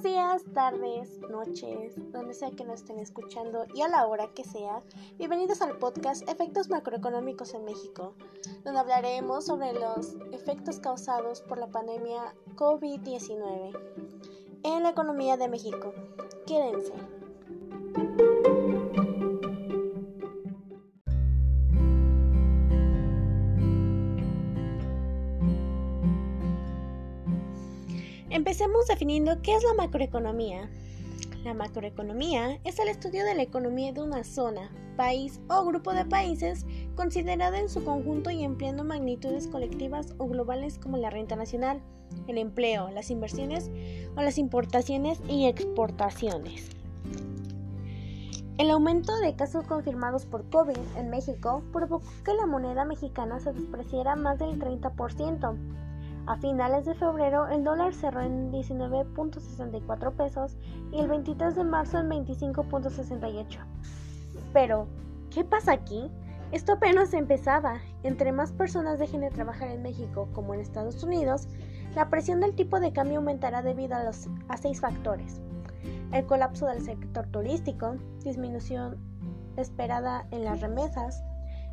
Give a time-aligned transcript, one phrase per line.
[0.00, 4.44] Buenos días, tardes, noches, donde sea que nos estén escuchando y a la hora que
[4.44, 4.80] sea.
[5.18, 8.14] Bienvenidos al podcast Efectos Macroeconómicos en México,
[8.62, 13.76] donde hablaremos sobre los efectos causados por la pandemia COVID-19
[14.62, 15.92] en la economía de México.
[16.46, 16.92] Quédense.
[28.30, 30.68] Empecemos definiendo qué es la macroeconomía.
[31.44, 36.04] La macroeconomía es el estudio de la economía de una zona, país o grupo de
[36.04, 41.80] países considerada en su conjunto y empleando magnitudes colectivas o globales como la renta nacional,
[42.26, 43.70] el empleo, las inversiones
[44.14, 46.68] o las importaciones y exportaciones.
[48.58, 53.52] El aumento de casos confirmados por COVID en México provocó que la moneda mexicana se
[53.52, 55.56] despreciara más del 30%,
[56.28, 60.58] a finales de febrero el dólar cerró en 19.64 pesos
[60.92, 63.58] y el 23 de marzo en 25.68.
[64.52, 64.86] Pero,
[65.30, 66.10] ¿qué pasa aquí?
[66.52, 67.80] Esto apenas empezaba.
[68.02, 71.48] Entre más personas dejen de trabajar en México como en Estados Unidos,
[71.96, 75.40] la presión del tipo de cambio aumentará debido a, los, a seis factores.
[76.12, 78.98] El colapso del sector turístico, disminución
[79.56, 81.22] esperada en las remesas,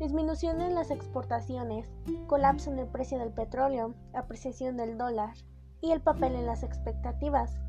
[0.00, 1.86] disminución en las exportaciones,
[2.26, 5.34] colapso en el precio del petróleo, apreciación del dólar
[5.82, 7.60] y el papel en las expectativas.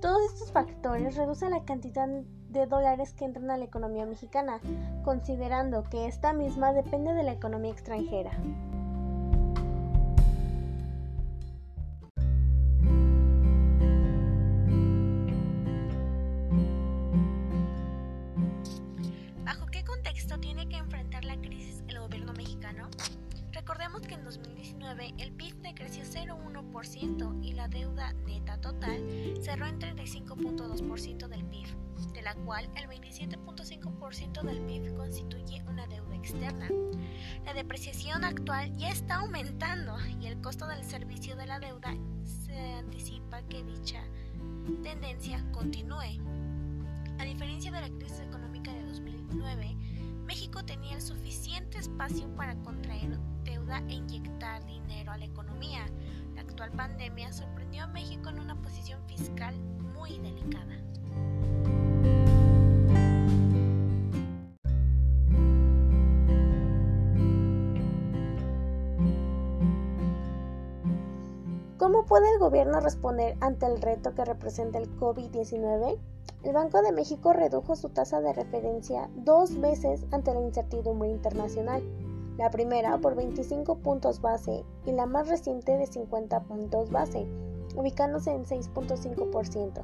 [0.00, 4.60] Todos estos factores reducen la cantidad de dólares que entran a la economía mexicana,
[5.04, 8.30] considerando que esta misma depende de la economía extranjera.
[23.52, 29.02] Recordemos que en 2019 el PIB decreció 0,1% y la deuda neta total
[29.40, 31.66] cerró en 35.2% del PIB,
[32.12, 36.68] de la cual el 27.5% del PIB constituye una deuda externa.
[37.44, 42.56] La depreciación actual ya está aumentando y el costo del servicio de la deuda se
[42.74, 44.02] anticipa que dicha
[44.82, 46.20] tendencia continúe.
[47.18, 49.76] A diferencia de la crisis económica de 2009,
[50.60, 53.18] México tenía suficiente espacio para contraer
[53.88, 55.86] e inyectar dinero a la economía.
[56.34, 59.54] La actual pandemia sorprendió a México en una posición fiscal
[59.94, 60.76] muy delicada.
[72.00, 75.98] ¿Cómo puede el gobierno responder ante el reto que representa el COVID-19?
[76.44, 81.82] El Banco de México redujo su tasa de referencia dos veces ante la incertidumbre internacional
[82.38, 87.26] la primera por 25 puntos base y la más reciente de 50 puntos base,
[87.76, 89.82] ubicándose en 6.5%.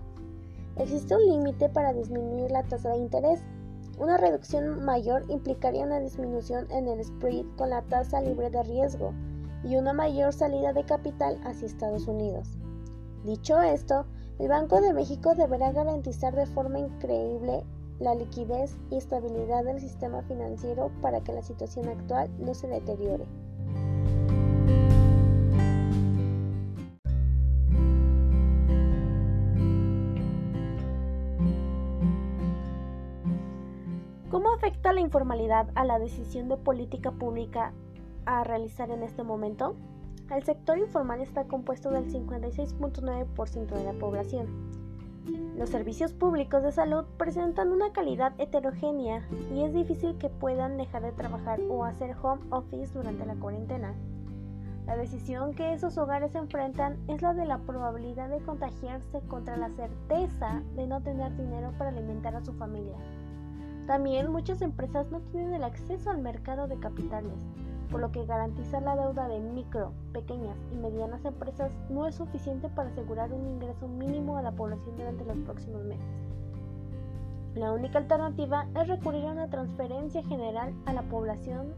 [0.78, 3.42] Existe un límite para disminuir la tasa de interés.
[3.98, 9.12] Una reducción mayor implicaría una disminución en el spread con la tasa libre de riesgo
[9.66, 12.56] y una mayor salida de capital hacia Estados Unidos.
[13.24, 14.06] Dicho esto,
[14.38, 17.64] el Banco de México deberá garantizar de forma increíble
[17.98, 23.26] la liquidez y estabilidad del sistema financiero para que la situación actual no se deteriore.
[34.30, 37.72] ¿Cómo afecta la informalidad a la decisión de política pública
[38.26, 39.76] a realizar en este momento?
[40.30, 44.76] El sector informal está compuesto del 56.9% de la población
[45.56, 51.02] los servicios públicos de salud presentan una calidad heterogénea y es difícil que puedan dejar
[51.02, 53.94] de trabajar o hacer home office durante la cuarentena.
[54.86, 59.70] La decisión que esos hogares enfrentan es la de la probabilidad de contagiarse contra la
[59.70, 62.96] certeza de no tener dinero para alimentar a su familia.
[63.86, 67.46] También muchas empresas no tienen el acceso al mercado de capitales,
[67.90, 72.68] por lo que garantizar la deuda de micro, pequeñas y medianas empresas no es suficiente
[72.68, 76.26] para asegurar un ingreso mínimo a la población durante los próximos meses.
[77.54, 81.72] La única alternativa es recurrir a una transferencia general a la población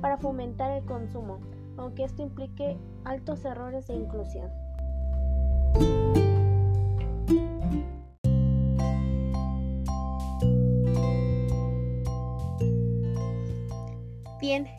[0.00, 1.40] para fomentar el consumo,
[1.76, 4.61] aunque esto implique altos errores de inclusión.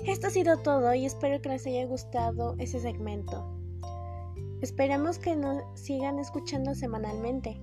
[0.06, 3.44] Esto ha sido todo y espero que les haya gustado ese segmento.
[4.62, 7.60] Esperamos que nos sigan escuchando semanalmente.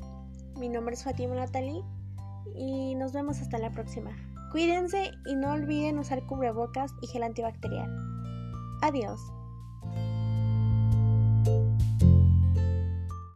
[0.58, 1.84] Mi nombre es Fatima Natali
[2.56, 4.10] y nos vemos hasta la próxima.
[4.50, 7.88] Cuídense y no olviden usar cubrebocas y gel antibacterial.
[8.82, 9.20] Adiós.